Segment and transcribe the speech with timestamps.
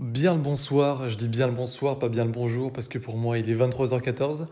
[0.00, 3.18] Bien le bonsoir, je dis bien le bonsoir, pas bien le bonjour, parce que pour
[3.18, 4.46] moi il est 23h14.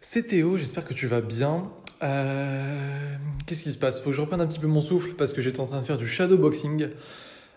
[0.00, 1.70] C'est Théo, j'espère que tu vas bien.
[2.02, 3.14] Euh,
[3.44, 4.00] Qu'est-ce qui se passe?
[4.00, 5.84] Faut que je reprenne un petit peu mon souffle parce que j'étais en train de
[5.84, 6.88] faire du shadowboxing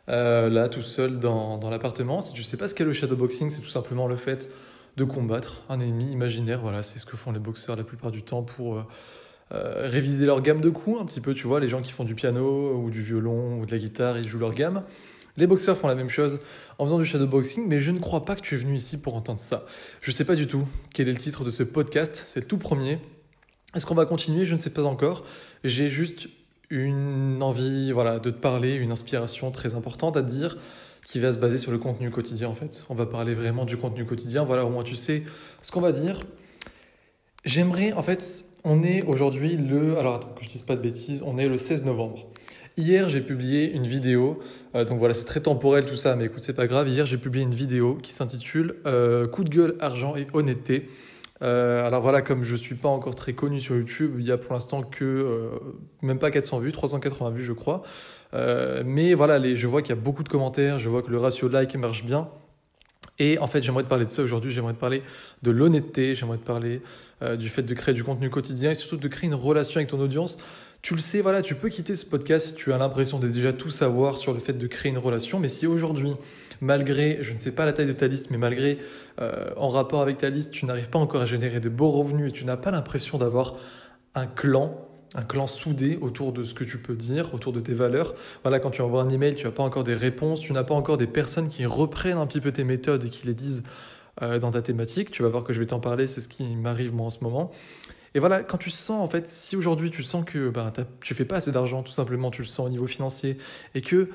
[0.10, 2.20] euh, là tout seul dans, dans l'appartement.
[2.20, 4.50] Si tu sais pas ce qu'est le shadowboxing, c'est tout simplement le fait
[4.98, 6.60] de combattre un ennemi imaginaire.
[6.60, 8.84] Voilà, c'est ce que font les boxeurs la plupart du temps pour
[9.54, 11.34] euh, réviser leur gamme de coups un petit peu.
[11.34, 14.18] Tu vois, les gens qui font du piano ou du violon ou de la guitare,
[14.18, 14.84] ils jouent leur gamme.
[15.38, 16.40] Les boxeurs font la même chose
[16.80, 19.16] en faisant du shadowboxing, mais je ne crois pas que tu es venu ici pour
[19.16, 19.66] entendre ça.
[20.02, 22.48] Je ne sais pas du tout quel est le titre de ce podcast, c'est le
[22.48, 23.00] tout premier.
[23.76, 24.46] Est-ce qu'on va continuer?
[24.46, 25.24] Je ne sais pas encore.
[25.64, 26.30] J'ai juste
[26.70, 30.58] une envie voilà, de te parler, une inspiration très importante à te dire
[31.06, 32.86] qui va se baser sur le contenu quotidien en fait.
[32.90, 34.44] On va parler vraiment du contenu quotidien.
[34.44, 35.24] Voilà, au moins tu sais
[35.62, 36.20] ce qu'on va dire.
[37.46, 39.98] J'aimerais, en fait, on est aujourd'hui le...
[39.98, 42.28] Alors attends, que je dise pas de bêtises, on est le 16 novembre.
[42.78, 44.40] Hier, j'ai publié une vidéo,
[44.76, 46.88] euh, donc voilà, c'est très temporel tout ça, mais écoute, c'est pas grave.
[46.88, 50.88] Hier, j'ai publié une vidéo qui s'intitule euh, Coup de gueule, argent et honnêteté.
[51.42, 54.38] Euh, alors voilà, comme je suis pas encore très connu sur YouTube, il y a
[54.38, 55.50] pour l'instant que
[56.04, 57.82] même pas 400 vues, 380 vues, je crois.
[58.86, 61.50] Mais voilà, je vois qu'il y a beaucoup de commentaires, je vois que le ratio
[61.50, 62.30] like marche bien.
[63.18, 64.52] Et en fait, j'aimerais te parler de ça aujourd'hui.
[64.52, 65.02] J'aimerais te parler
[65.42, 66.14] de l'honnêteté.
[66.14, 66.82] J'aimerais te parler
[67.40, 70.00] du fait de créer du contenu quotidien et surtout de créer une relation avec ton
[70.00, 70.38] audience.
[70.88, 73.52] Tu le sais, voilà, tu peux quitter ce podcast si tu as l'impression de déjà
[73.52, 75.38] tout savoir sur le fait de créer une relation.
[75.38, 76.14] Mais si aujourd'hui,
[76.62, 78.78] malgré, je ne sais pas la taille de ta liste, mais malgré,
[79.20, 82.30] euh, en rapport avec ta liste, tu n'arrives pas encore à générer de beaux revenus
[82.30, 83.58] et tu n'as pas l'impression d'avoir
[84.16, 87.74] un clan, un clan soudé autour de ce que tu peux dire, autour de tes
[87.74, 88.14] valeurs.
[88.44, 90.76] Voilà, quand tu envoies un email, tu n'as pas encore des réponses, tu n'as pas
[90.76, 93.64] encore des personnes qui reprennent un petit peu tes méthodes et qui les disent
[94.22, 95.12] euh, dans ta thématique.
[95.12, 97.26] Tu vas voir que je vais t'en parler, c'est ce qui m'arrive moi en ce
[97.26, 97.52] moment.
[98.16, 101.26] Et voilà, quand tu sens, en fait, si aujourd'hui tu sens que ben, tu fais
[101.26, 103.38] pas assez d'argent, tout simplement, tu le sens au niveau financier,
[103.76, 104.10] et que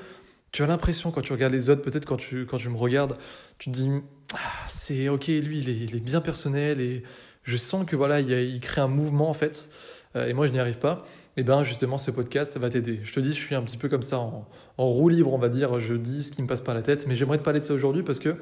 [0.51, 3.17] tu as l'impression, quand tu regardes les autres, peut-être quand tu, quand tu me regardes,
[3.57, 3.89] tu te dis,
[4.33, 7.03] ah, c'est ok, lui, il est, bien personnel, et
[7.43, 9.69] je sens que voilà, il, crée un mouvement, en fait,
[10.15, 11.05] euh, et moi, je n'y arrive pas.
[11.35, 12.99] Et bien, justement, ce podcast va t'aider.
[13.03, 15.39] Je te dis, je suis un petit peu comme ça, en, en roue libre, on
[15.39, 17.59] va dire, je dis ce qui me passe par la tête, mais j'aimerais te parler
[17.59, 18.35] de ça aujourd'hui parce que,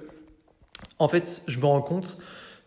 [1.00, 2.18] en fait, je me rends compte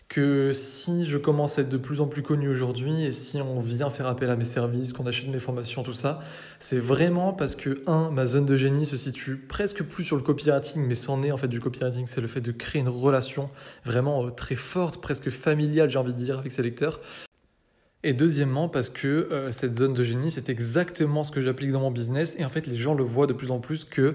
[0.09, 3.59] que si je commence à être de plus en plus connu aujourd'hui et si on
[3.59, 6.21] vient faire appel à mes services, qu'on achète mes formations, tout ça,
[6.59, 10.23] c'est vraiment parce que, un, ma zone de génie se situe presque plus sur le
[10.23, 13.51] copywriting, mais c'en est en fait du copywriting, c'est le fait de créer une relation
[13.85, 17.01] vraiment euh, très forte, presque familiale, j'ai envie de dire, avec ses lecteurs.
[18.03, 21.81] Et deuxièmement, parce que euh, cette zone de génie, c'est exactement ce que j'applique dans
[21.81, 22.37] mon business.
[22.39, 24.15] Et en fait, les gens le voient de plus en plus que,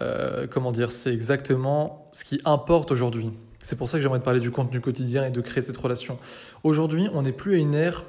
[0.00, 3.30] euh, comment dire, c'est exactement ce qui importe aujourd'hui.
[3.66, 6.18] C'est pour ça que j'aimerais te parler du contenu quotidien et de créer cette relation.
[6.62, 8.04] Aujourd'hui, on n'est plus à une ère,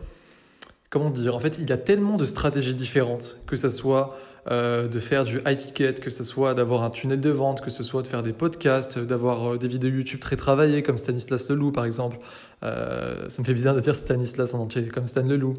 [0.91, 4.15] comment dire, en fait, il y a tellement de stratégies différentes, que ce soit
[4.51, 7.71] euh, de faire du high ticket, que ce soit d'avoir un tunnel de vente, que
[7.71, 11.49] ce soit de faire des podcasts, d'avoir euh, des vidéos YouTube très travaillées, comme Stanislas
[11.49, 12.19] Leloup par exemple.
[12.61, 15.57] Euh, ça me fait bizarre de dire Stanislas en entier, comme Stan Leloup.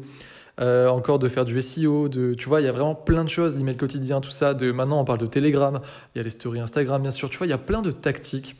[0.61, 3.57] Encore de faire du SEO, de, tu vois, il y a vraiment plein de choses,
[3.57, 4.53] l'email quotidien, tout ça.
[4.53, 5.79] De, maintenant, on parle de Telegram,
[6.15, 7.29] il y a les stories Instagram, bien sûr.
[7.29, 8.57] Tu vois, il y a plein de tactiques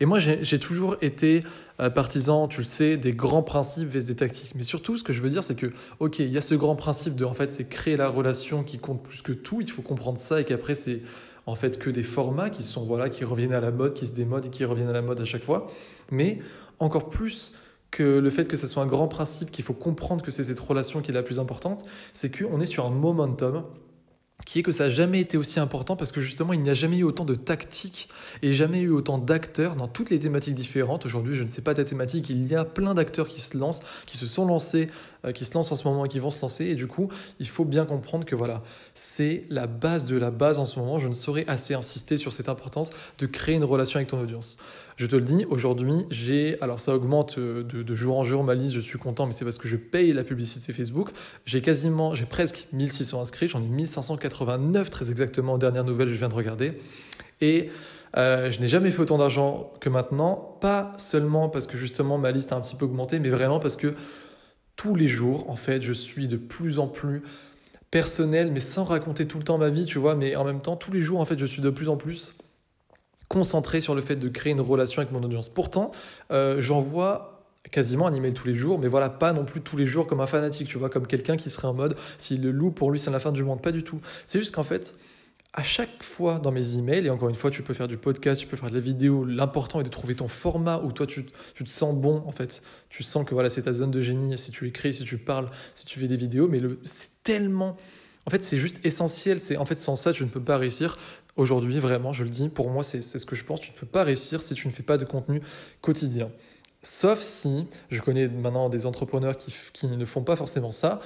[0.00, 1.42] et moi, j'ai toujours été
[1.80, 4.52] euh, partisan, tu le sais, des grands principes et des tactiques.
[4.54, 5.70] Mais surtout, ce que je veux dire, c'est que,
[6.00, 8.78] ok, il y a ce grand principe de, en fait, c'est créer la relation qui
[8.78, 9.60] compte plus que tout.
[9.60, 11.02] Il faut comprendre ça et qu'après, c'est
[11.46, 14.14] en fait que des formats qui sont, voilà, qui reviennent à la mode, qui se
[14.14, 15.68] démodent et qui reviennent à la mode à chaque fois.
[16.10, 16.40] Mais
[16.80, 17.54] encore plus
[17.92, 20.58] que le fait que ce soit un grand principe, qu'il faut comprendre que c'est cette
[20.58, 23.64] relation qui est la plus importante, c'est qu'on est sur un momentum
[24.44, 26.74] qui est que ça n'a jamais été aussi important parce que justement il n'y a
[26.74, 28.08] jamais eu autant de tactiques
[28.42, 31.06] et jamais eu autant d'acteurs dans toutes les thématiques différentes.
[31.06, 33.80] Aujourd'hui, je ne sais pas ta thématique, il y a plein d'acteurs qui se lancent,
[34.04, 34.90] qui se sont lancés,
[35.24, 36.66] euh, qui se lancent en ce moment et qui vont se lancer.
[36.66, 37.08] Et du coup,
[37.40, 38.62] il faut bien comprendre que voilà,
[38.94, 40.98] c'est la base de la base en ce moment.
[40.98, 44.58] Je ne saurais assez insister sur cette importance de créer une relation avec ton audience.
[44.96, 48.54] Je te le dis, aujourd'hui, j'ai, alors ça augmente de, de, jour en jour ma
[48.54, 51.10] liste, je suis content, mais c'est parce que je paye la publicité Facebook.
[51.44, 56.14] J'ai quasiment, j'ai presque 1600 inscrits, j'en ai 1589 très exactement aux dernières nouvelles, je
[56.14, 56.80] viens de regarder.
[57.42, 57.68] Et
[58.16, 62.30] euh, je n'ai jamais fait autant d'argent que maintenant, pas seulement parce que justement ma
[62.30, 63.92] liste a un petit peu augmenté, mais vraiment parce que
[64.76, 67.22] tous les jours, en fait, je suis de plus en plus
[67.90, 70.76] personnel, mais sans raconter tout le temps ma vie, tu vois, mais en même temps,
[70.76, 72.32] tous les jours, en fait, je suis de plus en plus
[73.28, 75.48] concentré sur le fait de créer une relation avec mon audience.
[75.48, 75.90] Pourtant,
[76.30, 77.36] euh, j'envoie
[77.70, 80.20] quasiment un email tous les jours, mais voilà, pas non plus tous les jours comme
[80.20, 82.98] un fanatique, tu vois, comme quelqu'un qui serait en mode, s'il le loue, pour lui,
[82.98, 83.60] c'est la fin du monde.
[83.60, 84.00] Pas du tout.
[84.26, 84.94] C'est juste qu'en fait,
[85.52, 88.40] à chaque fois dans mes emails, et encore une fois, tu peux faire du podcast,
[88.40, 91.24] tu peux faire de la vidéo, l'important est de trouver ton format où toi, tu,
[91.24, 91.32] te
[91.64, 92.62] sens bon, en fait.
[92.88, 95.48] Tu sens que voilà, c'est ta zone de génie, si tu écris, si tu parles,
[95.74, 97.76] si tu fais des vidéos, mais c'est tellement...
[98.26, 99.38] En fait, c'est juste essentiel.
[99.38, 100.98] C'est en fait sans ça, tu ne peux pas réussir
[101.36, 103.60] Aujourd'hui, vraiment, je le dis, pour moi, c'est ce que je pense.
[103.60, 105.42] Tu ne peux pas réussir si tu ne fais pas de contenu
[105.82, 106.30] quotidien.
[106.82, 111.00] Sauf si, je connais maintenant des entrepreneurs qui, ne font pas forcément ça.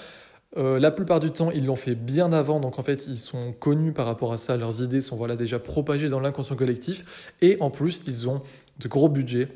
[0.56, 3.53] Euh, la plupart du temps, ils l'ont fait bien avant, donc en fait, ils sont
[3.53, 4.56] connus par rapport à ça.
[4.56, 7.32] Leurs idées sont voilà, déjà propagées dans l'inconscient collectif.
[7.41, 8.43] Et en plus, ils ont
[8.79, 9.49] de gros budgets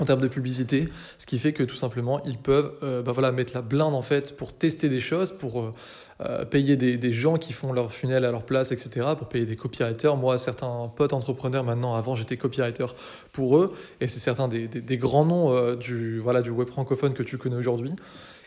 [0.00, 0.88] en termes de publicité,
[1.18, 4.02] ce qui fait que tout simplement ils peuvent euh, bah voilà, mettre la blinde en
[4.02, 5.74] fait pour tester des choses, pour euh,
[6.20, 9.44] euh, payer des, des, gens qui font leur funnel à leur place, etc., pour payer
[9.44, 10.16] des copywriters.
[10.16, 12.86] Moi, certains potes entrepreneurs maintenant, avant j'étais copywriter
[13.32, 17.12] pour eux, et c'est certains des, des, des, grands noms du, voilà, du web francophone
[17.12, 17.92] que tu connais aujourd'hui.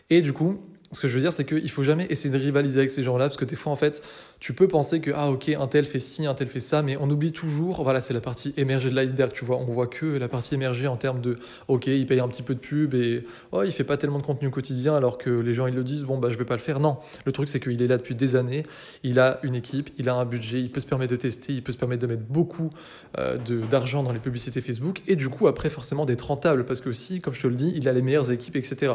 [0.08, 0.60] Et du coup,
[0.92, 3.26] ce que je veux dire, c'est qu'il faut jamais essayer de rivaliser avec ces gens-là,
[3.26, 4.02] parce que des fois, en fait,
[4.40, 6.96] tu peux penser que, ah, ok, un tel fait ci, un tel fait ça, mais
[6.96, 9.58] on oublie toujours, voilà, c'est la partie émergée de l'iceberg, tu vois.
[9.58, 11.38] On voit que la partie émergée en termes de,
[11.68, 14.24] ok, il paye un petit peu de pub et, oh, il fait pas tellement de
[14.24, 16.60] contenu quotidien, alors que les gens, ils le disent, bon, bah, je vais pas le
[16.60, 16.80] faire.
[16.80, 16.96] Non.
[17.24, 18.64] Le truc, c'est qu'il est là depuis des années,
[19.04, 21.62] il a une équipe, il a un budget, il peut se permettre de tester, il
[21.62, 22.70] peut se permettre de mettre beaucoup
[23.18, 23.38] euh,
[23.70, 27.20] d'argent dans les publicités Facebook, et du coup, après, forcément, d'être rentable, parce que aussi,
[27.20, 28.94] comme je te le dis, il a les meilleures équipes, etc.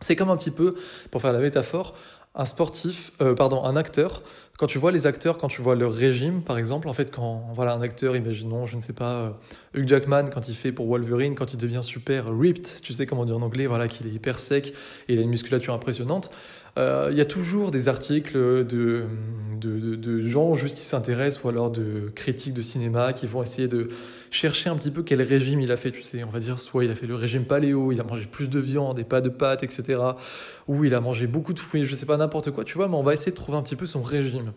[0.00, 0.74] C'est comme un petit peu,
[1.10, 1.94] pour faire la métaphore,
[2.36, 4.22] un sportif, euh, pardon, un acteur.
[4.58, 7.50] Quand tu vois les acteurs, quand tu vois leur régime, par exemple, en fait, quand
[7.54, 9.30] voilà un acteur, imaginons, je ne sais pas, euh,
[9.74, 13.24] Hugh Jackman, quand il fait pour Wolverine, quand il devient super ripped, tu sais comment
[13.24, 14.74] dire en anglais, voilà, qu'il est hyper sec
[15.08, 16.30] et il a une musculature impressionnante.
[16.78, 18.36] Euh, il y a toujours des articles
[18.66, 19.06] de,
[20.26, 23.88] gens juste qui s'intéressent ou alors de critiques de cinéma qui vont essayer de
[24.30, 26.84] chercher un petit peu quel régime il a fait, tu sais, on va dire soit
[26.84, 29.30] il a fait le régime paléo, il a mangé plus de viande et pas de
[29.30, 30.00] pâtes, etc.
[30.68, 32.96] Ou il a mangé beaucoup de fruits, je sais pas, n'importe quoi, tu vois, mais
[32.96, 34.52] on va essayer de trouver un petit peu son régime.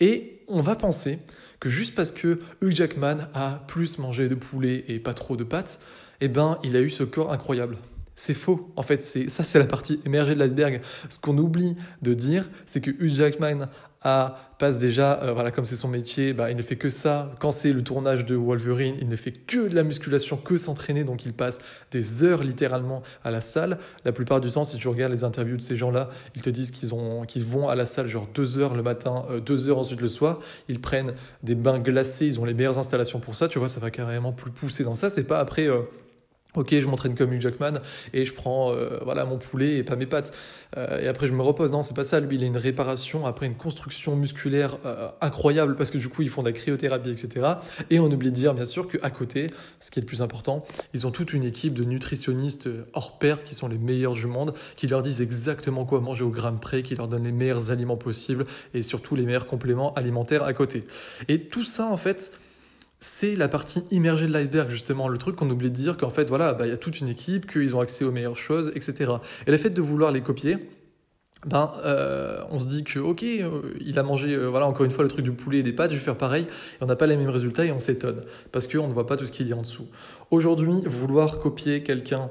[0.00, 1.18] Et on va penser
[1.58, 5.44] que juste parce que Hugh Jackman a plus mangé de poulet et pas trop de
[5.44, 5.80] pâtes,
[6.20, 7.76] eh ben, il a eu ce corps incroyable.
[8.18, 8.72] C'est faux.
[8.74, 10.80] En fait, c'est ça, c'est la partie émergée de l'iceberg.
[11.08, 13.68] Ce qu'on oublie de dire, c'est que Hugh Jackman
[14.58, 17.32] passe déjà, euh, voilà, comme c'est son métier, bah, il ne fait que ça.
[17.38, 21.04] Quand c'est le tournage de Wolverine, il ne fait que de la musculation, que s'entraîner.
[21.04, 21.60] Donc, il passe
[21.92, 23.78] des heures littéralement à la salle.
[24.04, 26.72] La plupart du temps, si tu regardes les interviews de ces gens-là, ils te disent
[26.72, 26.88] qu'ils
[27.44, 30.40] vont à la salle genre deux heures le matin, euh, deux heures ensuite le soir.
[30.68, 32.26] Ils prennent des bains glacés.
[32.26, 33.46] Ils ont les meilleures installations pour ça.
[33.46, 35.08] Tu vois, ça va carrément plus pousser dans ça.
[35.08, 35.68] C'est pas après.
[35.68, 35.82] Euh,
[36.58, 37.74] Ok, je m'entraîne comme Hugh Jackman
[38.12, 40.36] et je prends euh, voilà mon poulet et pas mes pâtes.
[40.76, 41.70] Euh, et après je me repose.
[41.70, 42.18] Non, c'est pas ça.
[42.18, 46.22] Lui, il a une réparation après une construction musculaire euh, incroyable parce que du coup
[46.22, 47.46] ils font de la cryothérapie, etc.
[47.90, 49.46] Et on oublie de dire bien sûr qu'à côté,
[49.78, 50.64] ce qui est le plus important,
[50.94, 54.52] ils ont toute une équipe de nutritionnistes hors pair qui sont les meilleurs du monde,
[54.74, 57.96] qui leur disent exactement quoi manger au gramme près, qui leur donnent les meilleurs aliments
[57.96, 60.84] possibles et surtout les meilleurs compléments alimentaires à côté.
[61.28, 62.32] Et tout ça en fait
[63.00, 66.28] c'est la partie immergée de l'iceberg, justement, le truc qu'on oublie de dire qu'en fait,
[66.28, 69.12] voilà, bah, il y a toute une équipe, qu'ils ont accès aux meilleures choses, etc.
[69.46, 70.58] Et le fait de vouloir les copier,
[71.46, 74.90] ben, euh, on se dit que, ok, euh, il a mangé, euh, voilà, encore une
[74.90, 76.96] fois, le truc du poulet et des pâtes, je vais faire pareil, et on n'a
[76.96, 79.46] pas les mêmes résultats et on s'étonne, parce qu'on ne voit pas tout ce qu'il
[79.46, 79.86] y a en dessous.
[80.32, 82.30] Aujourd'hui, vouloir copier quelqu'un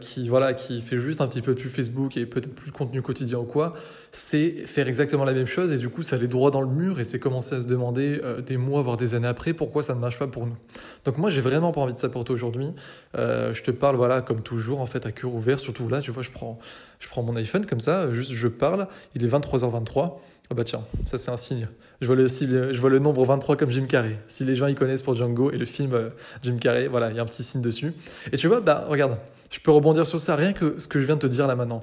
[0.00, 3.02] qui voilà qui fait juste un petit peu plus Facebook et peut-être plus de contenu
[3.02, 3.74] quotidien ou quoi,
[4.16, 7.00] c'est faire exactement la même chose et du coup ça allait droit dans le mur
[7.00, 9.92] et c'est commencer à se demander euh, des mois voire des années après pourquoi ça
[9.96, 10.56] ne marche pas pour nous.
[11.04, 12.68] Donc moi j'ai vraiment pas envie de ça pour toi aujourd'hui.
[13.16, 16.12] Euh, je te parle voilà comme toujours en fait à cœur ouvert surtout là tu
[16.12, 16.60] vois je prends
[17.00, 20.18] je prends mon iPhone comme ça juste je parle il est 23h23
[20.50, 21.66] ah bah tiens, ça c'est un signe.
[22.02, 24.18] Je vois, le, je vois le nombre 23 comme Jim Carrey.
[24.28, 26.10] Si les gens y connaissent pour Django et le film euh,
[26.42, 27.94] Jim Carrey, voilà, il y a un petit signe dessus.
[28.30, 29.18] Et tu vois, bah regarde,
[29.50, 31.56] je peux rebondir sur ça, rien que ce que je viens de te dire là
[31.56, 31.82] maintenant.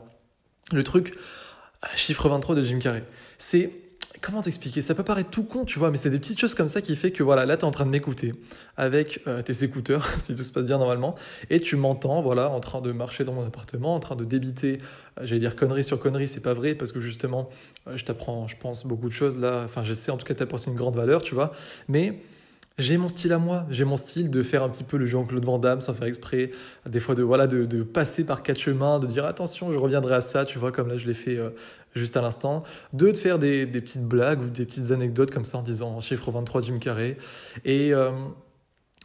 [0.71, 1.17] Le truc,
[1.95, 3.03] chiffre 23 de Jim Carrey,
[3.37, 3.71] c'est
[4.21, 4.81] comment t'expliquer?
[4.81, 6.95] Ça peut paraître tout con, tu vois, mais c'est des petites choses comme ça qui
[6.95, 8.33] fait que voilà, là, tu es en train de m'écouter
[8.77, 11.15] avec euh, tes écouteurs, si tout se passe bien normalement,
[11.49, 14.77] et tu m'entends, voilà, en train de marcher dans mon appartement, en train de débiter,
[15.19, 17.49] euh, j'allais dire connerie sur connerie, c'est pas vrai, parce que justement,
[17.87, 20.69] euh, je t'apprends, je pense, beaucoup de choses là, enfin, j'essaie en tout cas t'apporter
[20.69, 21.53] une grande valeur, tu vois,
[21.87, 22.19] mais
[22.77, 25.43] j'ai mon style à moi, j'ai mon style de faire un petit peu le Jean-Claude
[25.43, 26.51] Van Damme sans faire exprès,
[26.85, 30.15] des fois de voilà de, de, passer par quatre chemins, de dire attention, je reviendrai
[30.15, 31.49] à ça, tu vois, comme là je l'ai fait euh,
[31.95, 32.63] juste à l'instant,
[32.93, 36.31] de faire des, des, petites blagues ou des petites anecdotes comme ça en disant chiffre
[36.31, 37.17] 23 Jim Carrey.
[37.65, 38.11] Et euh,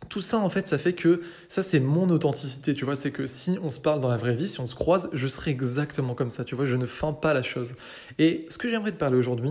[0.08, 2.96] tout ça, en fait, ça fait que ça, c'est mon authenticité, tu vois.
[2.96, 5.26] C'est que si on se parle dans la vraie vie, si on se croise, je
[5.26, 6.64] serai exactement comme ça, tu vois.
[6.64, 7.74] Je ne feins pas la chose.
[8.18, 9.50] Et ce que j'aimerais te parler aujourd'hui,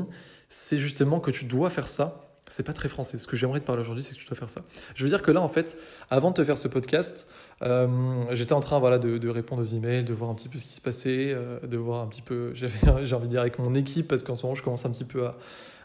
[0.50, 3.18] c'est justement que tu dois faire ça c'est pas très français.
[3.18, 4.62] Ce que j'aimerais te parler aujourd'hui, c'est que tu dois faire ça.
[4.94, 5.78] Je veux dire que là, en fait,
[6.10, 7.28] avant de te faire ce podcast,
[7.64, 7.88] euh,
[8.34, 10.74] j'étais en train voilà, de, répondre aux emails, de voir un petit peu ce qui
[10.74, 14.08] se passait, euh, de voir un petit peu, j'ai envie de dire avec mon équipe,
[14.08, 15.38] parce qu'en ce moment, je commence un petit peu à.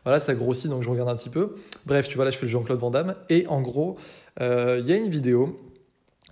[0.05, 1.57] Voilà, ça grossit, donc je regarde un petit peu.
[1.85, 3.15] Bref, tu vois, là, je fais le Jean-Claude Van Damme.
[3.29, 3.99] Et en gros,
[4.41, 5.61] euh, il y a une vidéo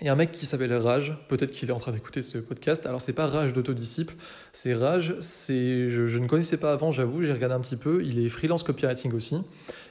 [0.00, 2.38] il y a un mec qui s'appelle Rage, peut-être qu'il est en train d'écouter ce
[2.38, 2.86] podcast.
[2.86, 4.14] Alors c'est pas Rage d'autodisciple,
[4.52, 8.04] c'est Rage, c'est je, ne connaissais pas avant, j'avoue, j'ai regardé un petit peu.
[8.04, 9.36] Il est freelance copywriting aussi.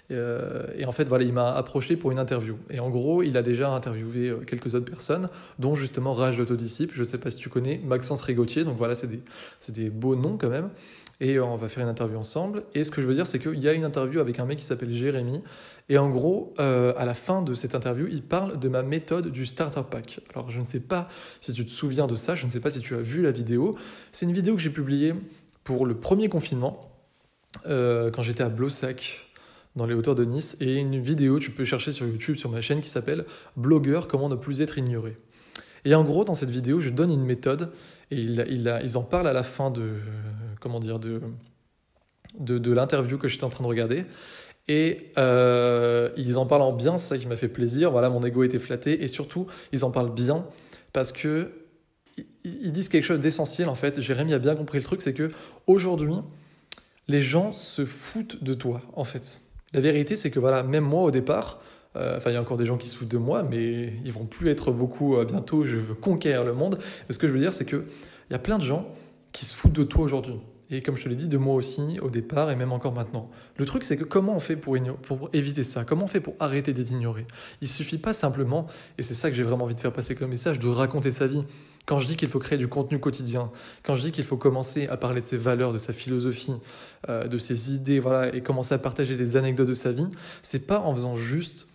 [0.09, 2.57] et en fait, voilà, il m'a approché pour une interview.
[2.69, 7.03] Et en gros, il a déjà interviewé quelques autres personnes, dont justement Rage l'autodisciple, je
[7.03, 9.21] ne sais pas si tu connais, Maxence Rigotier, donc voilà, c'est des,
[9.69, 10.69] des beaux noms quand même
[11.19, 12.63] et on va faire une interview ensemble.
[12.73, 14.59] Et ce que je veux dire, c'est qu'il y a une interview avec un mec
[14.59, 15.41] qui s'appelle Jérémy.
[15.89, 19.29] Et en gros, euh, à la fin de cette interview, il parle de ma méthode
[19.29, 20.19] du starter pack.
[20.33, 21.07] Alors, je ne sais pas
[21.41, 23.31] si tu te souviens de ça, je ne sais pas si tu as vu la
[23.31, 23.75] vidéo.
[24.11, 25.13] C'est une vidéo que j'ai publiée
[25.63, 26.91] pour le premier confinement,
[27.65, 29.25] euh, quand j'étais à Blossac,
[29.75, 30.57] dans les hauteurs de Nice.
[30.59, 34.29] Et une vidéo, tu peux chercher sur YouTube, sur ma chaîne, qui s'appelle Blogueur, comment
[34.29, 35.17] ne plus être ignoré.
[35.87, 37.71] Et en gros, dans cette vidéo, je donne une méthode
[38.11, 39.93] et il ils en parlent à la fin de,
[40.59, 41.21] comment dire, de,
[42.37, 44.03] de, l'interview que j'étais en train de regarder.
[44.67, 47.89] Et euh, ils en parlent en bien, c'est ça qui m'a fait plaisir.
[47.89, 49.01] Voilà, mon ego était flatté.
[49.01, 50.45] Et surtout, ils en parlent bien
[50.91, 51.53] parce que
[52.43, 54.01] ils disent quelque chose d'essentiel en fait.
[54.01, 55.31] Jérémy a bien compris le truc, c'est que
[55.67, 56.15] aujourd'hui,
[57.07, 59.41] les gens se foutent de toi en fait.
[59.71, 61.63] La vérité, c'est que voilà, même moi au départ, euh,
[62.17, 64.25] enfin, il y a encore des gens qui se foutent de moi, mais ils vont
[64.25, 65.65] plus être beaucoup euh, bientôt.
[65.65, 66.77] Je veux conquérir le monde.
[67.07, 67.85] Mais ce que je veux dire, c'est que
[68.29, 68.87] il y a plein de gens
[69.31, 70.39] qui se foutent de toi aujourd'hui.
[70.69, 73.29] Et comme je te l'ai dit, de moi aussi au départ et même encore maintenant.
[73.55, 75.85] Le truc, c'est que comment on fait pour, pour éviter ça?
[75.85, 77.25] Comment on fait pour arrêter d'être ignoré?
[77.61, 80.29] Il suffit pas simplement, et c'est ça que j'ai vraiment envie de faire passer comme
[80.29, 81.43] message, de raconter sa vie.
[81.85, 83.49] Quand je dis qu'il faut créer du contenu quotidien,
[83.83, 86.55] quand je dis qu'il faut commencer à parler de ses valeurs, de sa philosophie,
[87.07, 90.07] euh, de ses idées, voilà, et commencer à partager des anecdotes de sa vie,
[90.41, 91.67] c'est pas en faisant juste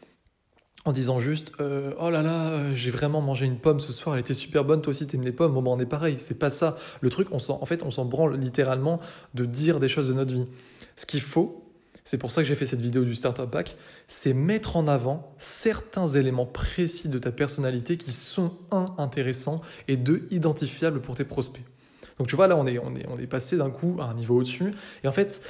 [0.84, 4.16] en disant juste euh, oh là là euh, j'ai vraiment mangé une pomme ce soir
[4.16, 5.52] elle était super bonne toi aussi t'aimes les pommes.
[5.52, 6.76] Bon ben on est pareil c'est pas ça.
[7.00, 9.00] Le truc on en fait on s'en branle littéralement
[9.34, 10.46] de dire des choses de notre vie.
[10.96, 11.64] Ce qu'il faut
[12.04, 13.76] c'est pour ça que j'ai fait cette vidéo du startup pack
[14.08, 19.96] c'est mettre en avant certains éléments précis de ta personnalité qui sont un intéressants et
[19.96, 21.62] deux identifiables pour tes prospects.
[22.18, 24.14] Donc tu vois là on est on est on est passé d'un coup à un
[24.14, 24.72] niveau au-dessus.
[25.04, 25.42] Et en fait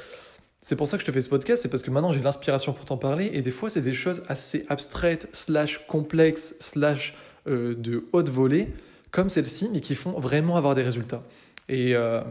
[0.65, 2.73] c'est pour ça que je te fais ce podcast, c'est parce que maintenant j'ai l'inspiration
[2.73, 7.15] pour t'en parler, et des fois c'est des choses assez abstraites, slash complexes, slash
[7.49, 8.69] euh, de haute volée,
[9.11, 11.25] comme celle-ci, mais qui font vraiment avoir des résultats.
[11.69, 12.23] Et, euh,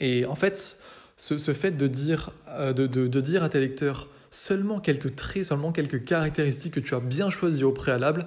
[0.00, 0.78] et en fait,
[1.16, 5.72] ce, fait de dire, euh, de, de, dire à tes lecteurs seulement quelques traits, seulement
[5.72, 8.26] quelques caractéristiques que tu as bien choisies au préalable,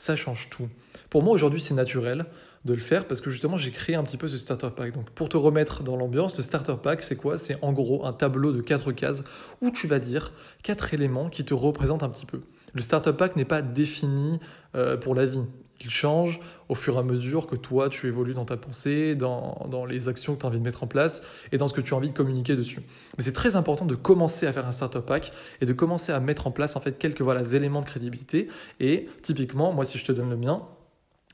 [0.00, 0.68] ça change tout.
[1.10, 2.24] Pour moi aujourd'hui c'est naturel,
[2.64, 4.92] de le faire parce que justement j'ai créé un petit peu ce starter pack.
[4.94, 7.36] Donc pour te remettre dans l'ambiance, le starter pack c'est quoi?
[7.36, 9.24] C'est en gros un tableau de quatre cases
[9.60, 12.40] où tu vas dire quatre éléments qui te représentent un petit peu.
[12.72, 14.40] Le starter pack n'est pas défini
[14.74, 15.42] euh, pour la vie.
[15.82, 19.66] Il change au fur et à mesure que toi tu évolues dans ta pensée, dans,
[19.70, 21.22] dans les actions que tu as envie de mettre en place
[21.52, 22.82] et dans ce que tu as envie de communiquer dessus.
[23.16, 26.20] Mais c'est très important de commencer à faire un starter pack et de commencer à
[26.20, 28.48] mettre en place en fait quelques voilà, éléments de crédibilité.
[28.78, 30.62] Et typiquement, moi si je te donne le mien,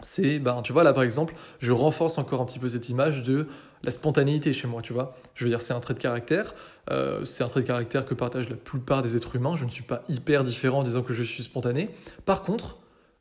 [0.03, 3.23] c'est, ben, tu vois, là par exemple, je renforce encore un petit peu cette image
[3.23, 3.49] de
[3.83, 5.17] la spontanéité chez moi, tu vois.
[5.35, 6.55] Je veux dire, c'est un trait de caractère,
[6.91, 9.57] euh, c'est un trait de caractère que partagent la plupart des êtres humains.
[9.57, 11.89] Je ne suis pas hyper différent en disant que je suis spontané.
[12.27, 12.77] Par contre,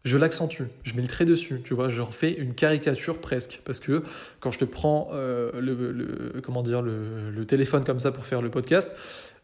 [0.05, 3.79] je l'accentue, je mets le trait dessus, tu vois, j'en fais une caricature presque, parce
[3.79, 4.03] que
[4.39, 8.49] quand je te prends euh, le, comment dire, le, téléphone comme ça pour faire le
[8.49, 8.95] podcast,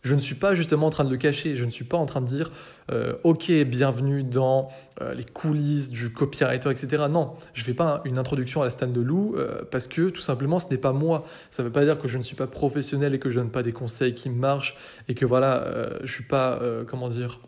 [0.04, 2.06] je ne suis pas justement en train de le cacher, je ne suis pas en
[2.06, 2.52] train de dire
[2.92, 7.04] euh, ok bienvenue dans euh, les coulisses du copywriter etc.
[7.10, 10.10] Non, je ne fais pas une introduction à la Stan de Lou euh, parce que
[10.10, 11.26] tout simplement ce n'est pas moi.
[11.52, 13.52] Ça ne veut pas dire que je ne suis pas professionnel et que je donne
[13.52, 14.76] pas des conseils qui marchent
[15.08, 15.68] et que voilà
[16.04, 17.40] je suis pas comment dire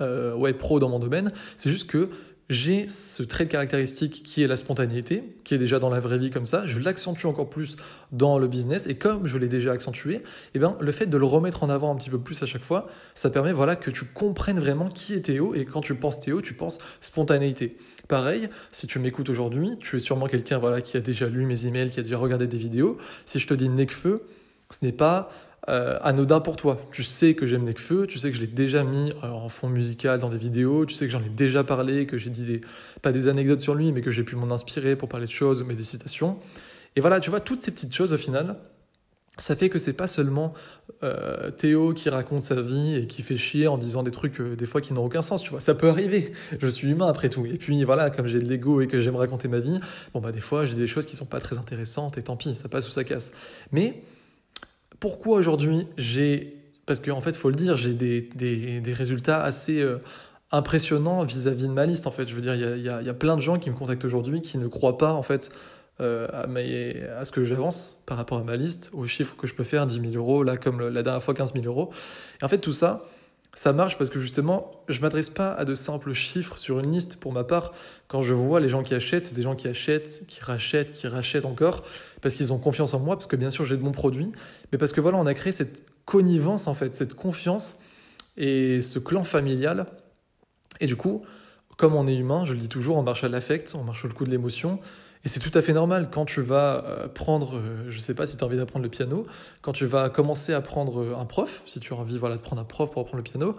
[0.00, 1.32] ouais pro dans mon domaine.
[1.56, 2.08] C'est juste que
[2.50, 6.18] j'ai ce trait de caractéristique qui est la spontanéité, qui est déjà dans la vraie
[6.18, 7.76] vie comme ça, je l'accentue encore plus
[8.10, 10.22] dans le business, et comme je l'ai déjà accentué,
[10.54, 12.64] eh bien, le fait de le remettre en avant un petit peu plus à chaque
[12.64, 16.18] fois, ça permet voilà, que tu comprennes vraiment qui est Théo, et quand tu penses
[16.18, 17.76] Théo, tu penses spontanéité.
[18.08, 21.68] Pareil, si tu m'écoutes aujourd'hui, tu es sûrement quelqu'un voilà, qui a déjà lu mes
[21.68, 24.24] emails, qui a déjà regardé des vidéos, si je te dis Necfeu,
[24.70, 25.30] ce n'est pas
[25.68, 26.80] euh, anodin pour toi.
[26.90, 29.68] Tu sais que j'aime Necfeu, tu sais que je l'ai déjà mis euh, en fond
[29.68, 32.60] musical dans des vidéos, tu sais que j'en ai déjà parlé, que j'ai dit des,
[33.02, 35.62] pas des anecdotes sur lui, mais que j'ai pu m'en inspirer pour parler de choses,
[35.66, 36.38] mais des citations.
[36.96, 38.56] Et voilà, tu vois, toutes ces petites choses au final,
[39.36, 40.54] ça fait que c'est pas seulement
[41.02, 44.66] euh, Théo qui raconte sa vie et qui fait chier en disant des trucs des
[44.66, 45.60] fois qui n'ont aucun sens, tu vois.
[45.60, 46.32] Ça peut arriver.
[46.58, 47.44] Je suis humain après tout.
[47.46, 49.78] Et puis voilà, comme j'ai de l'ego et que j'aime raconter ma vie,
[50.14, 52.54] bon bah des fois j'ai des choses qui sont pas très intéressantes et tant pis,
[52.54, 53.32] ça passe ou ça casse.
[53.72, 54.02] Mais
[55.00, 56.56] pourquoi aujourd'hui j'ai.
[56.86, 59.98] Parce qu'en en fait, il faut le dire, j'ai des, des, résultats assez euh,
[60.50, 62.06] impressionnants vis-à-vis de ma liste.
[62.06, 63.76] En fait, je veux dire, il y a, y a, plein de gens qui me
[63.76, 65.52] contactent aujourd'hui qui ne croient pas en fait
[66.00, 66.46] euh, à,
[67.20, 69.86] à, ce que j'avance par rapport à ma liste, aux chiffres que je peux faire,
[69.86, 71.90] 10 000 euros, là comme la dernière fois 15 000 euros.
[72.40, 73.06] Et en fait, tout ça,
[73.54, 77.16] ça marche parce que justement, je m'adresse pas à de simples chiffres sur une liste.
[77.16, 77.72] Pour ma part,
[78.06, 81.08] quand je vois les gens qui achètent, c'est des gens qui achètent, qui rachètent, qui
[81.08, 81.82] rachètent encore
[82.20, 84.30] parce qu'ils ont confiance en moi, parce que bien sûr j'ai de bons produits,
[84.70, 87.78] mais parce que voilà, on a créé cette connivence en fait, cette confiance.
[88.36, 89.86] et ce clan familial.
[90.80, 91.22] Et du coup,
[91.76, 94.08] comme on est humain, je le dis toujours, on marche à l'affect, on marche au
[94.08, 94.78] coup de l'émotion.
[95.24, 96.08] Et c'est tout à fait normal.
[96.10, 98.82] Quand tu vas euh, prendre, euh, je ne sais pas si tu as envie d'apprendre
[98.82, 99.26] le piano,
[99.60, 102.62] quand tu vas commencer à prendre un prof, si tu as envie voilà, de prendre
[102.62, 103.56] un prof pour apprendre le piano,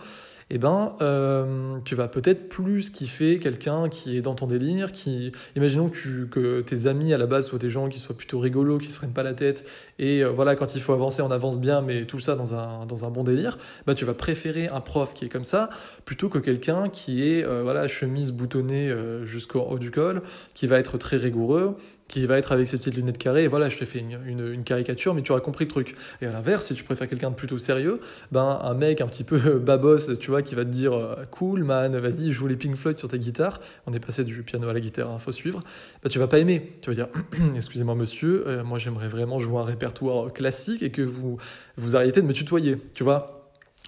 [0.54, 5.32] eh ben, euh, tu vas peut-être plus kiffer quelqu'un qui est dans ton délire, qui,
[5.56, 8.90] imaginons que, tes amis à la base soient des gens qui soient plutôt rigolos, qui
[8.90, 9.66] se prennent pas la tête,
[9.98, 12.86] et euh, voilà, quand il faut avancer, on avance bien, mais tout ça dans un,
[12.86, 15.70] dans un bon délire, bah, tu vas préférer un prof qui est comme ça,
[16.04, 18.94] plutôt que quelqu'un qui est, euh, voilà, chemise boutonnée
[19.24, 20.22] jusqu'au haut du col,
[20.54, 21.78] qui va être très rigoureux,
[22.12, 25.16] qui va être avec ses petites lunettes carrées, et voilà, je t'ai fait une, caricature,
[25.16, 25.96] mais tu auras compris le truc.
[26.22, 28.00] Et à l'inverse, si tu préfères quelqu'un de plutôt sérieux,
[28.32, 31.64] ben un mec un petit peu babos, tu vois, qui va te dire euh, cool
[31.64, 34.74] man, vas-y, joue les Pink Floyd sur ta guitare, on est passé du piano à
[34.74, 35.64] la guitare, il hein, faut suivre,
[36.04, 36.78] ben, tu vas pas aimer.
[36.82, 37.08] Tu vas dire,
[37.56, 41.38] excusez-moi monsieur, euh, moi j'aimerais vraiment jouer un répertoire classique et que vous,
[41.78, 43.41] vous arrêtez de me tutoyer, tu vois.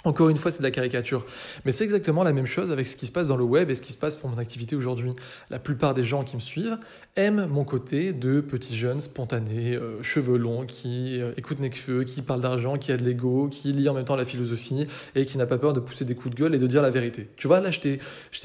[0.05, 1.25] Encore une fois, c'est de la caricature.
[1.63, 3.75] Mais c'est exactement la même chose avec ce qui se passe dans le web et
[3.75, 5.13] ce qui se passe pour mon activité aujourd'hui.
[5.50, 6.77] La plupart des gens qui me suivent
[7.15, 12.22] aiment mon côté de petit jeune spontané, euh, cheveux longs, qui euh, écoute Necfeu, qui
[12.22, 15.38] parle d'argent, qui a de l'ego, qui lit en même temps la philosophie et qui
[15.38, 17.29] n'a pas peur de pousser des coups de gueule et de dire la vérité.
[17.38, 18.00] Tu vois, là, je t'ai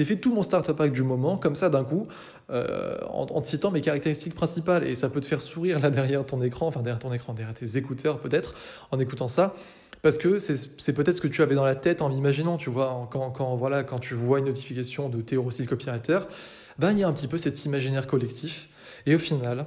[0.04, 2.06] fait tout mon startup pack du moment, comme ça, d'un coup,
[2.50, 4.84] euh, en, en, te citant mes caractéristiques principales.
[4.84, 7.54] Et ça peut te faire sourire là derrière ton écran, enfin derrière ton écran, derrière
[7.54, 8.54] tes écouteurs peut-être,
[8.92, 9.56] en écoutant ça.
[10.02, 13.08] Parce que c'est peut-être ce que tu avais dans la tête en l'imaginant, tu vois,
[13.10, 16.20] quand, quand, voilà, quand tu vois une notification de Théo copywriter,
[16.78, 18.68] ben, il y a un petit peu cet imaginaire collectif.
[19.06, 19.66] Et au final,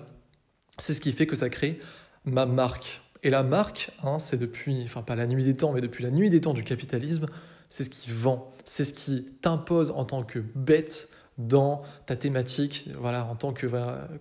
[0.78, 1.80] c'est ce qui fait que ça crée
[2.26, 3.02] ma marque.
[3.24, 6.12] Et la marque, hein, c'est depuis, enfin pas la nuit des temps, mais depuis la
[6.12, 7.28] nuit des temps du capitalisme,
[7.70, 11.10] c'est ce qui vend, c'est ce qui t'impose en tant que bête
[11.48, 13.68] dans ta thématique, voilà, en tant que,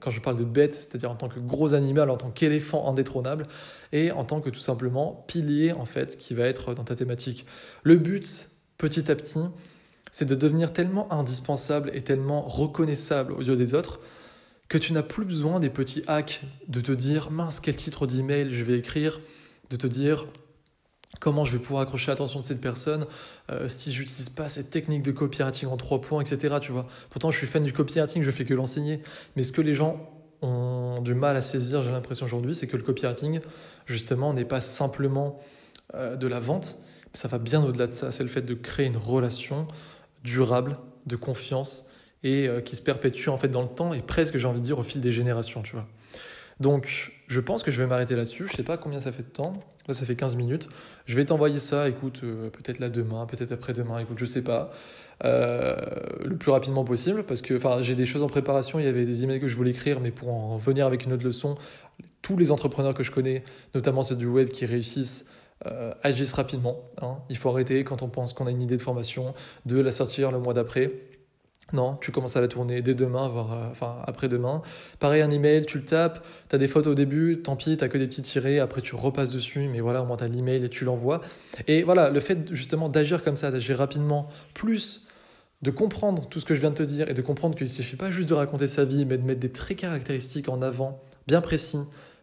[0.01, 3.47] quand je parle de bête, c'est-à-dire en tant que gros animal, en tant qu'éléphant indétrônable,
[3.93, 7.47] et en tant que tout simplement pilier, en fait, qui va être dans ta thématique.
[7.83, 8.49] Le but,
[8.79, 9.41] petit à petit,
[10.13, 14.01] c'est de devenir tellement indispensable et tellement reconnaissable aux yeux des autres
[14.69, 18.53] que tu n'as plus besoin des petits hacks de te dire mince quel titre d'email
[18.53, 19.21] je vais écrire,
[19.69, 20.27] de te dire
[21.19, 23.07] comment je vais pouvoir accrocher l'attention de cette personne
[23.51, 26.57] euh, si j'utilise pas cette technique de copywriting en trois points, etc.
[26.61, 26.87] Tu vois.
[27.11, 29.03] Pourtant, je suis fan du copywriting, je fais que l'enseigner.
[29.37, 30.09] Mais ce que les gens
[30.43, 33.41] ont du mal à saisir, j'ai l'impression aujourd'hui, c'est que le copywriting,
[33.87, 35.41] justement, n'est pas simplement
[35.95, 36.77] euh, de la vente,
[37.13, 38.13] ça va bien au-delà de ça.
[38.13, 39.67] C'est le fait de créer une relation
[40.23, 41.89] durable, de confiance
[42.23, 44.65] et euh, qui se perpétue en fait dans le temps et presque, j'ai envie de
[44.65, 45.87] dire, au fil des générations, tu vois.
[46.61, 48.47] Donc, je pense que je vais m'arrêter là-dessus.
[48.47, 49.55] Je sais pas combien ça fait de temps.
[49.89, 50.69] Là, ça fait 15 minutes.
[51.07, 54.71] Je vais t'envoyer ça, écoute, euh, peut-être là demain, peut-être après-demain, écoute, je sais pas.
[55.25, 55.77] Euh,
[56.23, 58.79] le plus rapidement possible, parce que j'ai des choses en préparation.
[58.79, 61.13] Il y avait des emails que je voulais écrire, mais pour en venir avec une
[61.13, 61.57] autre leçon,
[62.23, 63.43] tous les entrepreneurs que je connais,
[63.75, 65.31] notamment ceux du web qui réussissent,
[65.67, 66.79] euh, agissent rapidement.
[67.03, 67.17] Hein.
[67.29, 69.35] Il faut arrêter quand on pense qu'on a une idée de formation,
[69.67, 70.93] de la sortir le mois d'après.
[71.73, 74.63] Non, tu commences à la tourner dès demain, voire euh, enfin après-demain.
[74.99, 77.89] Pareil, un email, tu le tapes, tu as des photos au début, tant pis, tu
[77.89, 80.65] que des petits tirés, après tu repasses dessus, mais voilà, au moins tu as l'email
[80.65, 81.21] et tu l'envoies.
[81.69, 85.07] Et voilà, le fait justement d'agir comme ça, d'agir rapidement, plus
[85.63, 87.71] de comprendre tout ce que je viens de te dire et de comprendre qu'il ne
[87.71, 91.03] suffit pas juste de raconter sa vie, mais de mettre des traits caractéristiques en avant,
[91.27, 91.81] bien précis,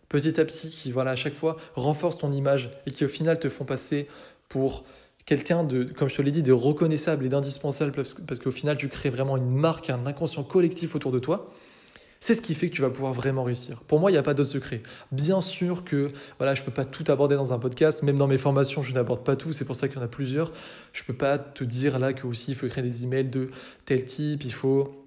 [0.09, 3.39] petit à petit, qui voilà, à chaque fois renforcent ton image et qui au final
[3.39, 4.07] te font passer
[4.49, 4.85] pour
[5.27, 8.87] quelqu'un de, comme je te l'ai dit, de reconnaissable et d'indispensable parce, qu'au final, tu
[8.87, 11.53] crées vraiment une marque, un inconscient collectif autour de toi.
[12.19, 13.83] C'est ce qui fait que tu vas pouvoir vraiment réussir.
[13.83, 14.81] Pour moi, il n'y a pas d'autre secret.
[15.11, 18.25] Bien sûr que voilà, je ne peux pas tout aborder dans un podcast, même dans
[18.25, 20.51] mes formations, je n'aborde pas tout, c'est pour ça qu'il y en a plusieurs.
[20.93, 23.51] Je ne peux pas te dire là que aussi il faut créer des emails de
[23.85, 25.05] tel type, il faut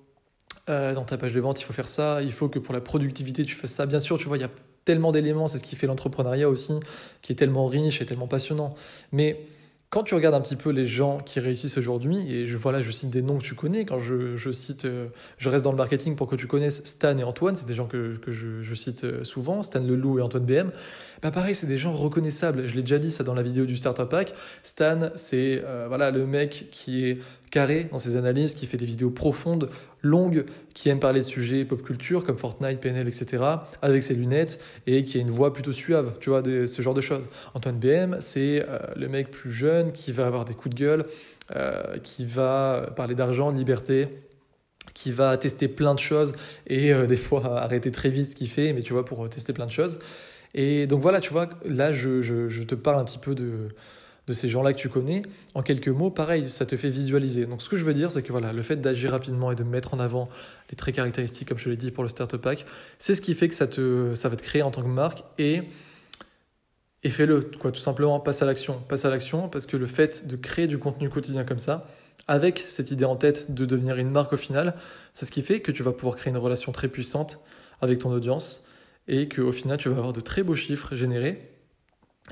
[0.69, 2.81] euh, dans ta page de vente, il faut faire ça, il faut que pour la
[2.81, 3.87] productivité, tu fasses ça.
[3.87, 4.51] Bien sûr, tu vois, il y a
[4.85, 6.75] tellement d'éléments, c'est ce qui fait l'entrepreneuriat aussi,
[7.23, 8.77] qui est tellement riche et tellement passionnant.
[9.11, 9.47] Mais
[9.91, 12.93] quand tu regardes un petit peu les gens qui réussissent aujourd'hui, et je, voilà, je
[12.93, 16.15] cite des noms que tu connais, quand je, cite, euh, je reste dans le marketing
[16.15, 19.25] pour que tu connaisses Stan et Antoine, c'est des gens que, que je, cite euh,
[19.25, 20.71] souvent, Stan Leloup et Antoine BM,
[21.23, 22.69] bah pareil, c'est des gens reconnaissables.
[22.69, 24.33] Je l'ai déjà dit ça dans la vidéo du Starter Pack.
[24.63, 27.19] Stan, c'est euh, voilà le mec qui est
[27.51, 29.71] carré dans ses analyses, qui fait des vidéos profondes,
[30.03, 33.45] longues, qui aime parler de sujets pop culture comme Fortnite, PNL, etc.,
[33.83, 36.95] avec ses lunettes et qui a une voix plutôt suave, tu vois, de, ce genre
[36.95, 37.27] de choses.
[37.55, 41.05] Antoine BM, c'est euh, le mec plus jeune qui va avoir des coups de gueule,
[41.57, 44.09] euh, qui va parler d'argent, de liberté,
[44.95, 46.33] qui va tester plein de choses
[46.67, 49.67] et des fois arrêter très vite ce qu'il fait, mais tu vois, pour tester plein
[49.67, 49.99] de choses.
[50.55, 53.69] Et donc voilà, tu vois, là, je, je, te parle un petit peu de,
[54.31, 55.23] de ces gens-là que tu connais.
[55.55, 57.47] En quelques mots, pareil, ça te fait visualiser.
[57.47, 59.65] Donc ce que je veux dire, c'est que voilà, le fait d'agir rapidement et de
[59.65, 60.29] mettre en avant
[60.71, 62.65] les traits caractéristiques, comme je l'ai dit pour le Starter Pack,
[62.99, 65.25] c'est ce qui fait que ça, te, ça va te créer en tant que marque.
[65.39, 65.65] Et
[67.03, 68.81] et fais-le, quoi, tout simplement, passe à l'action.
[68.87, 71.89] Passe à l'action parce que le fait de créer du contenu quotidien comme ça,
[72.29, 74.75] avec cette idée en tête de devenir une marque au final,
[75.15, 77.41] c'est ce qui fait que tu vas pouvoir créer une relation très puissante
[77.81, 78.67] avec ton audience
[79.09, 81.51] et qu'au final, tu vas avoir de très beaux chiffres générés.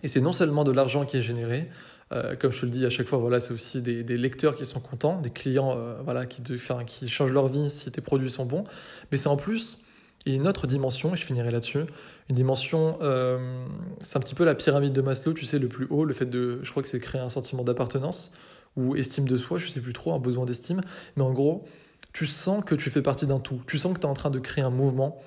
[0.03, 1.69] Et c'est non seulement de l'argent qui est généré,
[2.13, 4.65] euh, comme je te le dis à chaque fois, voilà, c'est aussi des, lecteurs qui
[4.65, 8.65] sont contents, des clients euh, voilà, qui, changent leur vie si tes produits sont bons,
[9.11, 9.85] mais c'est en plus
[10.27, 11.85] une autre dimension, et je finirai là-dessus,
[12.29, 13.67] une dimension, euh,
[14.03, 16.27] c'est un petit peu la pyramide de Maslow, tu sais, le plus haut, le fait
[16.27, 18.33] de, je crois que c'est créer un sentiment d'appartenance
[18.77, 20.81] ou estime de soi, je sais plus trop, un besoin d'estime,
[21.17, 21.65] mais en gros,
[22.13, 24.31] tu sens que tu fais partie d'un tout, tu sens que tu es en train
[24.31, 25.21] de créer un mouvement,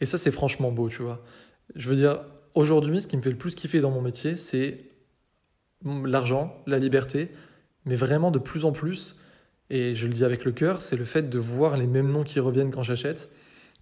[0.00, 1.22] et ça c'est franchement beau, tu vois.
[1.74, 2.20] Je veux dire,
[2.58, 4.78] aujourd'hui, ce qui me fait le plus kiffer dans mon métier, c'est
[5.84, 7.30] l'argent, la liberté,
[7.84, 9.20] mais vraiment de plus en plus,
[9.70, 12.24] et je le dis avec le cœur, c'est le fait de voir les mêmes noms
[12.24, 13.30] qui reviennent quand j'achète,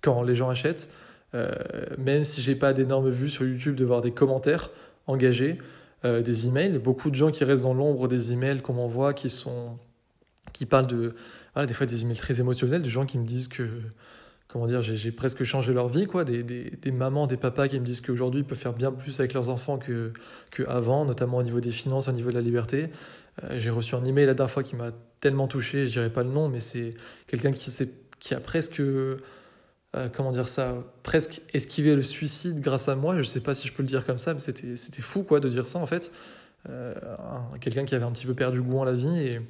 [0.02, 0.90] quand les gens achètent,
[1.34, 1.50] euh,
[1.96, 4.70] même si j'ai pas d'énormes vues sur YouTube, de voir des commentaires
[5.06, 5.56] engagés,
[6.04, 9.32] euh, des emails, beaucoup de gens qui restent dans l'ombre des emails qu'on m'envoie, qui
[10.52, 11.14] qui parlent de
[11.66, 13.66] des fois des emails très émotionnels, des gens qui me disent que
[14.48, 16.24] comment dire, j'ai presque changé leur vie, quoi.
[16.24, 19.48] Des, mamans, des papas qui me disent qu'aujourd'hui ils peuvent faire bien plus avec leurs
[19.48, 20.12] enfants que,
[20.66, 22.88] avant, notamment au niveau des finances, au niveau de la liberté.
[23.44, 26.22] Euh, j'ai reçu un email la dernière fois qui m'a tellement touché, je dirais pas
[26.22, 26.94] le nom, mais c'est
[27.26, 27.70] quelqu'un qui,
[28.18, 28.80] qui a presque
[29.96, 33.16] euh, comment dire ça, presque esquiver le suicide grâce à moi.
[33.18, 35.40] Je sais pas si je peux le dire comme ça, mais c'était, c'était fou quoi
[35.40, 36.12] de dire ça en fait.
[36.68, 36.94] Euh,
[37.60, 39.40] quelqu'un qui avait un petit peu perdu goût en la vie et,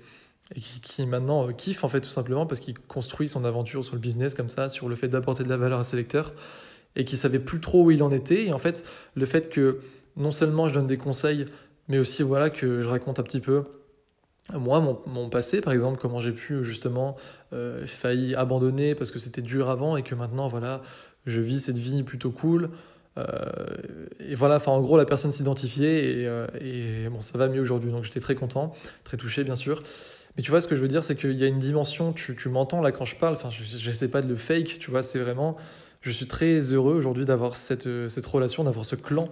[0.54, 4.00] qui, maintenant euh, kiffe en fait tout simplement parce qu'il construit son aventure sur le
[4.00, 6.32] business comme ça, sur le fait d'apporter de la valeur à ses lecteurs
[6.94, 8.46] et qui savait plus trop où il en était.
[8.46, 9.80] Et en fait, le fait que
[10.16, 11.46] non seulement je donne des conseils,
[11.88, 13.64] mais aussi voilà que je raconte un petit peu
[14.54, 17.16] moi, mon, passé, par exemple, comment j'ai pu justement
[17.52, 20.82] euh, failli abandonner parce que c'était dur avant et que maintenant, voilà,
[21.26, 22.70] je vis cette vie plutôt cool.
[23.18, 23.24] Euh,
[24.20, 27.90] et voilà, enfin, en gros, la personne s'identifiait et, et, bon, ça va mieux aujourd'hui.
[27.90, 29.82] Donc, j'étais très content, très touché, bien sûr.
[30.36, 32.36] Mais tu vois, ce que je veux dire, c'est qu'il y a une dimension, tu,
[32.36, 35.02] tu m'entends là quand je parle, enfin, je n'essaie pas de le fake, tu vois,
[35.02, 35.56] c'est vraiment,
[36.02, 39.30] je suis très heureux aujourd'hui d'avoir cette, cette relation, d'avoir ce clan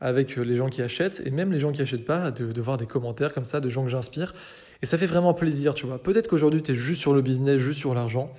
[0.00, 2.76] avec euh, les gens qui achètent et même les gens qui achètent pas, de, voir
[2.76, 4.34] des commentaires comme ça de gens que j'inspire.
[4.82, 6.02] Et ça fait vraiment plaisir, tu vois.
[6.02, 8.32] Peut-être qu'aujourd'hui, tu es juste sur le business, juste sur l'argent.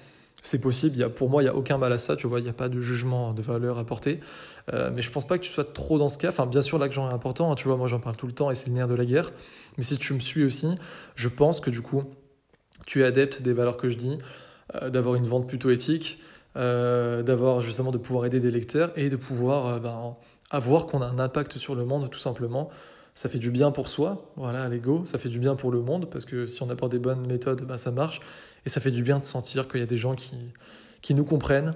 [0.43, 2.27] C'est possible, il y a, pour moi, il n'y a aucun mal à ça, tu
[2.27, 4.19] vois, il n'y a pas de jugement de valeur à porter.
[4.73, 6.29] Euh, mais je pense pas que tu sois trop dans ce cas.
[6.29, 8.51] Enfin, bien sûr, l'argent est important, hein, tu vois, moi j'en parle tout le temps
[8.51, 9.31] et c'est le nerf de la guerre.
[9.77, 10.67] Mais si tu me suis aussi,
[11.15, 12.03] je pense que du coup,
[12.85, 14.17] tu es adepte des valeurs que je dis,
[14.75, 16.19] euh, d'avoir une vente plutôt éthique,
[16.55, 20.15] d'avoir justement de pouvoir aider des lecteurs et de pouvoir ben,
[20.49, 22.69] à voir qu'on a un impact sur le monde, tout simplement.
[23.13, 25.81] Ça fait du bien pour soi, voilà, à l'ego, ça fait du bien pour le
[25.81, 28.21] monde, parce que si on apporte des bonnes méthodes, bah, ça marche.
[28.67, 30.35] Et ça fait du bien de sentir qu'il y a des gens qui,
[31.01, 31.73] qui nous comprennent,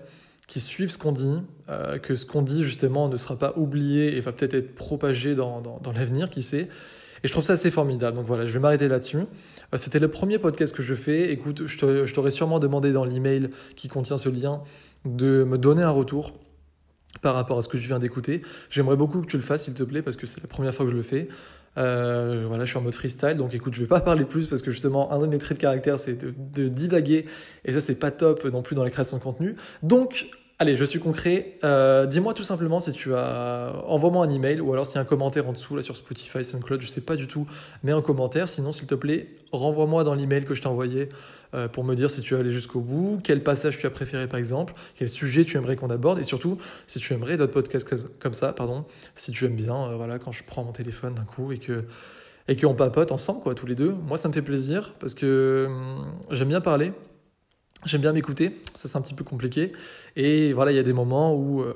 [0.50, 4.18] qui suivent ce qu'on dit, euh, que ce qu'on dit justement ne sera pas oublié
[4.18, 6.68] et va peut-être être propagé dans, dans, l'avenir, qui sait.
[7.24, 8.18] Et je trouve ça assez formidable.
[8.18, 9.20] Donc voilà, je vais m'arrêter là-dessus.
[9.20, 11.32] Euh, c'était le premier podcast que je fais.
[11.32, 14.62] Écoute, je t'aurais sûrement demandé dans l'email qui contient ce lien
[15.06, 16.34] de me donner un retour
[17.22, 18.42] par rapport à ce que je viens d'écouter.
[18.70, 20.86] J'aimerais beaucoup que tu le fasses, s'il te plaît, parce que c'est la première fois
[20.86, 21.30] que je le fais.
[21.78, 24.62] Euh, voilà, je suis en mode freestyle, donc écoute, je vais pas parler plus parce
[24.62, 27.26] que justement, un de mes traits de caractère, c'est de, de, divaguer,
[27.66, 29.56] et ça, c'est pas top non plus dans la création de contenu.
[29.84, 30.30] Donc,
[30.62, 31.58] Allez, je suis concret.
[31.64, 33.74] Euh, dis-moi tout simplement si tu as.
[33.88, 36.46] Envoie-moi un email ou alors s'il y a un commentaire en dessous là sur Spotify,
[36.46, 37.48] SoundCloud, je sais pas du tout.
[37.82, 38.48] Mets un commentaire.
[38.48, 41.10] Sinon, s'il te plaît, renvoie-moi dans l'email que je t'ai envoyé
[41.56, 44.28] euh, pour me dire si tu es allé jusqu'au bout, quel passage tu as préféré
[44.28, 48.20] par exemple, quel sujet tu aimerais qu'on aborde et surtout si tu aimerais d'autres podcasts
[48.20, 51.24] comme ça, pardon, si tu aimes bien, euh, voilà, quand je prends mon téléphone d'un
[51.26, 51.86] coup et que
[52.48, 53.96] et qu'on papote ensemble quoi, tous les deux.
[54.06, 56.92] Moi, ça me fait plaisir parce que hum, j'aime bien parler.
[57.86, 59.72] J'aime bien m'écouter, ça c'est un petit peu compliqué.
[60.16, 61.74] Et voilà, il y a des moments où euh,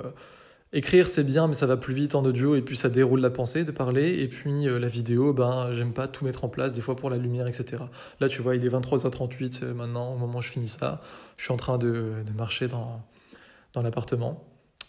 [0.71, 3.31] écrire c'est bien, mais ça va plus vite en audio et puis ça déroule la
[3.31, 4.21] pensée de parler.
[4.21, 7.09] Et puis euh, la vidéo, ben j'aime pas tout mettre en place, des fois pour
[7.09, 7.77] la lumière, etc.
[8.19, 11.01] Là, tu vois, il est 23h38 euh, maintenant, au moment où je finis ça.
[11.37, 13.01] Je suis en train de, de marcher dans,
[13.73, 14.43] dans l'appartement.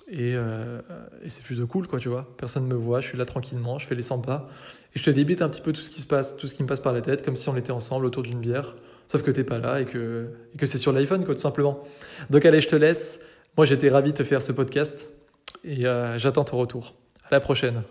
[0.09, 2.33] Et, et c'est plutôt cool, quoi, tu vois.
[2.37, 4.49] Personne ne me voit, je suis là tranquillement, je fais les 100 pas.
[4.95, 6.63] Et je te débite un petit peu tout ce qui se passe, tout ce qui
[6.63, 8.77] me passe par la tête, comme si on était ensemble autour d'une bière.
[9.09, 11.83] Sauf que t'es pas là et que, et que c'est sur l'iPhone, tout simplement.
[12.31, 13.21] Donc allez, je te laisse.
[13.57, 15.09] Moi, j'étais ravi de te faire ce podcast
[15.65, 16.95] et euh, j'attends ton retour.
[17.25, 17.83] À la prochaine.